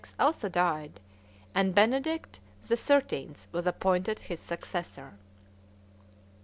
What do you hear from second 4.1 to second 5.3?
his successor.